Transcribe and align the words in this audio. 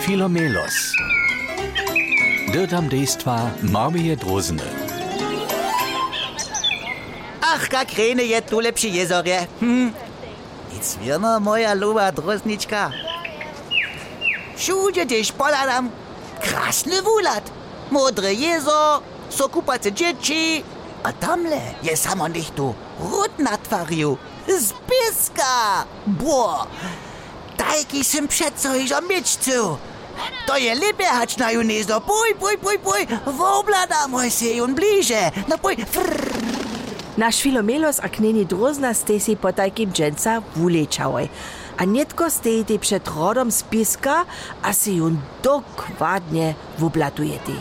Filomelos. 0.00 0.96
Dirtam 2.52 2.88
dejstva 2.88 3.52
Marmije 3.62 4.16
Drozny. 4.16 4.64
Ach, 7.42 7.68
jak 7.72 7.92
rene 7.92 8.24
je 8.24 8.40
tu 8.40 8.58
lepší 8.58 8.94
jezorje. 8.94 9.48
Hm. 9.60 9.92
Nic 10.72 10.96
wirno, 11.04 11.40
moja 11.40 11.74
luba 11.74 12.10
droznička. 12.10 12.90
Všude, 14.56 15.04
gdzieś 15.04 15.32
poladam, 15.32 15.90
krasny 16.40 17.02
wulat. 17.02 17.44
Modre 17.90 18.32
jezor, 18.32 19.02
so 19.28 19.48
kupace. 19.48 19.90
A 21.04 21.12
tamle 21.12 21.60
je 21.82 21.96
samo 21.96 22.28
nicht 22.28 22.54
tu 22.54 22.74
rud 23.00 23.38
na 23.38 23.56
twarju. 23.56 24.18
Z 24.48 24.72
pieska. 24.88 25.84
Bo, 26.06 26.66
tajki 27.56 28.04
sym 28.04 28.28
przeco 28.28 28.74
iż 28.74 28.92
o 28.92 29.00
miečcu. 29.00 29.89
To 30.46 30.56
je 30.56 30.74
lepehačna 30.74 31.50
junezdo, 31.50 32.00
poj, 32.00 32.34
poj, 32.40 32.56
poj, 32.62 32.78
poj, 32.78 33.06
voblada 33.26 34.06
moj 34.08 34.30
sejun 34.30 34.74
bliže, 34.74 35.30
napoj. 35.48 35.76
Frrr. 35.92 36.30
Naš 37.16 37.42
filomelos 37.42 37.98
akneni 37.98 38.44
drozna 38.44 38.94
stesi 38.94 39.36
po 39.36 39.52
takim 39.52 39.92
dženca 39.92 40.42
vulečavoj. 40.54 41.28
A 41.78 41.84
netko 41.84 42.30
stejiti 42.30 42.78
pred 42.78 43.08
rodom 43.16 43.50
spiska, 43.50 44.24
a 44.62 44.72
se 44.72 44.92
jun 44.92 45.18
dokvadnje 45.42 46.54
vublatujeti. 46.78 47.54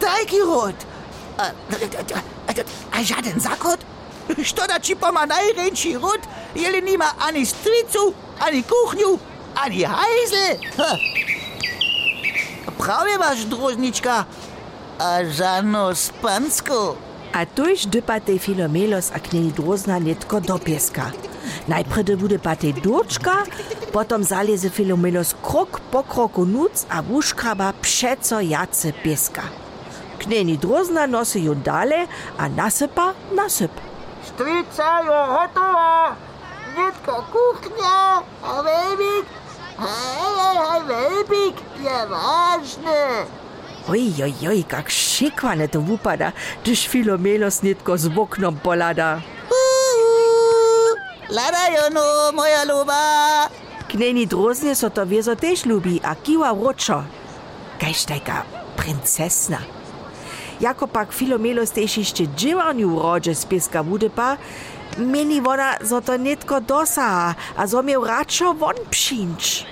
Taki 0.00 0.38
rod. 0.46 0.74
A 2.92 3.02
žaden 3.02 3.40
zakot? 3.40 3.80
Što 4.44 4.66
da 4.66 4.78
ci 4.78 4.94
poma 4.94 5.26
najręci 5.26 5.94
rud, 5.94 6.20
jeli 6.54 6.82
nima 6.82 7.10
ani 7.18 7.46
stricu, 7.46 8.14
ani 8.40 8.62
kuchniu, 8.62 9.18
ani 9.54 9.84
hajzel? 9.84 10.56
Ha. 10.76 10.96
Prawie 12.78 13.18
masz, 13.18 13.44
drozniczka. 13.44 14.24
A 14.98 15.24
żano 15.24 15.94
spansku. 15.94 16.96
A 17.32 17.46
tuž 17.46 17.86
dypate 17.86 18.38
Filomelos 18.38 19.10
a 19.14 19.18
kneni 19.18 19.52
drozna 19.52 19.98
netko 19.98 20.40
do 20.40 20.58
pieska. 20.58 21.12
Najpredy 21.68 22.16
bude 22.16 22.38
pate 22.38 22.72
dočka, 22.72 23.44
potom 23.92 24.24
zaleze 24.24 24.70
Filomelos 24.70 25.34
krok 25.42 25.80
po 25.90 26.02
kroku 26.02 26.44
nuc 26.44 26.86
a 26.90 27.00
vuškraba 27.00 27.72
přeco 27.80 28.40
jace 28.40 28.92
pieska. 28.92 29.42
Kneni 30.18 30.56
drozna 30.56 31.06
nosi 31.06 31.38
jun 31.38 31.62
dale 31.62 32.06
a 32.38 32.48
nasypa 32.48 33.14
nasyp. 33.36 33.89
Strica 34.34 34.82
je 34.82 35.20
gotova, 35.26 36.14
Ljudka 36.76 37.16
kuhnja, 37.32 38.22
a 38.44 38.62
bebik, 38.62 39.26
hej, 39.78 40.28
hej, 40.38 40.56
hej, 40.70 40.80
bebik 40.88 41.56
je 41.82 41.98
važne. 42.06 43.26
Oj, 43.88 44.22
oj, 44.22 44.48
oj, 44.48 44.62
kak 44.68 44.90
šikvane 44.90 45.66
to 45.68 45.80
upada, 45.80 46.30
tiš 46.62 46.88
filomelo 46.88 47.50
snitko 47.50 47.96
z 47.96 48.08
boknom 48.08 48.60
polada. 48.64 49.20
Ladajo 51.30 51.90
no, 51.90 52.32
moja 52.34 52.64
ljuba. 52.64 53.02
Kneni 53.90 54.26
droznje 54.26 54.74
so 54.74 54.88
to 54.90 55.04
vezo 55.04 55.34
tež 55.34 55.66
ljubi, 55.66 56.00
a 56.04 56.14
kiva 56.14 56.52
vročo. 56.52 57.02
Kaj 57.80 57.92
štajka, 57.92 58.42
princesna. 58.76 59.79
Jako 60.60 60.88
pak 60.88 61.12
Filomelos 61.12 61.70
też 61.70 61.96
jeszcze 61.98 62.28
dziewaniu 62.28 62.90
w 62.90 63.02
rodzie 63.02 63.34
z 63.34 63.44
pieska 63.44 63.82
wudypa, 63.82 64.36
meni 64.98 65.40
wona, 65.42 65.74
zo 65.82 66.00
to 66.00 66.18
netko 66.18 66.60
dosaha, 66.60 67.34
a 67.56 67.66
zo 67.66 67.82
miał 67.82 68.04
radšo 68.04 68.54
von 68.54 68.74
pšinč. 68.90 69.66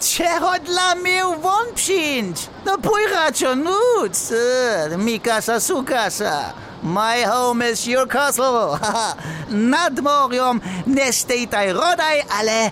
Czego 0.00 0.52
dla 0.64 0.94
mnie 0.94 1.22
won 1.42 1.66
przyjść? 1.74 2.48
No 2.64 2.78
pójra 2.78 3.32
co 3.32 3.54
nuc. 3.56 4.32
Eh, 4.32 4.98
Mi 4.98 5.20
casa, 5.20 5.60
su 5.60 5.84
casa. 5.84 6.52
My 6.82 7.24
home 7.26 7.70
is 7.72 7.86
your 7.86 8.08
castle. 8.08 8.78
Nad 9.50 10.00
moriem 10.00 10.60
nie 10.86 11.12
stejtaj 11.12 11.72
rodaj, 11.72 12.22
ale 12.38 12.70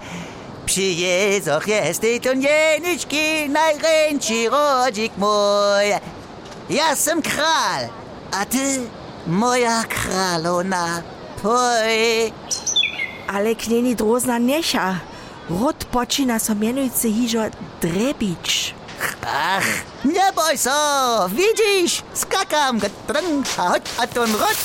przy 0.67 0.83
jezoch 0.83 1.69
jesteś 1.69 2.21
to 2.21 2.35
nieniczki, 2.35 3.49
najręci 3.49 4.49
rodzik 4.49 5.13
mój. 5.17 5.91
Ja 6.71 6.91
jestem 6.91 7.23
kral, 7.23 7.89
a 8.33 8.47
ty 8.47 8.81
moja 9.27 9.85
kralona. 9.85 11.03
Poj. 11.43 12.33
Ale 13.29 13.55
kneni 13.55 13.97
drozna 13.97 14.39
necha. 14.39 15.01
Rod 15.51 15.85
počina 15.85 16.39
so 16.41 16.55
mienujúce 16.55 17.09
hižo 17.13 17.53
drebič. 17.81 18.75
Ach, 19.27 19.69
nie 20.05 20.33
boj 20.33 20.57
so, 20.59 20.73
widzisz, 21.29 22.03
skakam, 22.15 22.81
trng, 22.81 23.45
a 23.59 23.69
chodź, 23.69 23.83
a 23.99 24.07
ten 24.07 24.33
rot. 24.33 24.59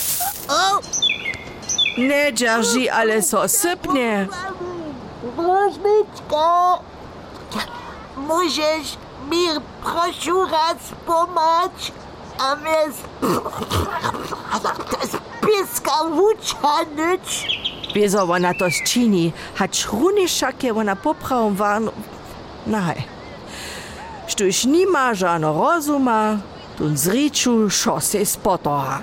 O, 0.48 0.80
Ne 1.98 2.34
dzierži, 2.34 2.90
ale 2.90 3.22
so 3.22 3.48
sypnie. 3.48 4.28
Różniczka, 5.50 6.80
możesz 8.18 8.98
mi 9.30 9.48
prosiu 9.84 10.46
raz 10.46 10.78
pomać, 11.06 11.92
a 12.40 12.56
mnie 12.56 12.92
z... 12.92 12.98
pieska 15.46 15.92
wuczanyć. 16.16 17.60
Wieso 17.96 18.24
ona 18.24 18.54
to 18.54 18.70
zčini, 18.70 19.34
hač 19.56 19.86
runišak 19.86 20.64
je 20.64 20.74
ona 20.74 20.96
popravom 20.96 21.56
varno... 21.56 21.92
Nahaj. 22.68 23.04
Štuž 24.28 24.66
nima 24.66 25.14
žano 25.14 25.54
rozuma, 25.54 26.38
tun 26.78 26.98
zriču 26.98 27.70
šose 27.70 28.26
spotoha. 28.26 29.00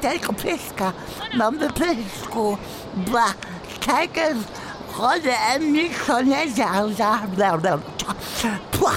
Tylko 0.00 0.32
pieska, 0.32 0.92
mam 1.34 1.58
wypysku, 1.58 2.58
bla, 2.96 3.26
takie 3.86 4.34
chody 4.92 5.32
emnico 5.54 6.22
nie 6.22 6.50
Pła, 8.72 8.92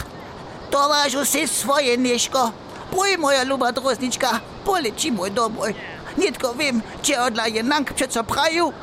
towarzysz 0.72 1.30
si 1.30 1.48
swoje 1.48 1.98
mieszko. 1.98 2.52
Pój, 2.92 3.18
moja 3.18 3.44
luba 3.44 3.72
drozniczka, 3.72 4.40
poleci 4.66 5.12
mój 5.12 5.32
dobój. 5.32 5.74
Nie 6.18 6.32
tylko 6.32 6.54
wiem, 6.54 6.82
czy 7.02 7.20
odla 7.20 7.48
jednak 7.48 7.94
przeco 7.94 8.24
praju. 8.24 8.74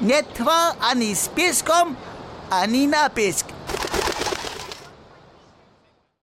Nie 0.00 0.22
trwa 0.22 0.74
ani 0.80 1.16
z 1.16 1.28
pieskom, 1.28 1.96
ani 2.50 2.88
na 2.88 3.10
piesk. 3.10 3.51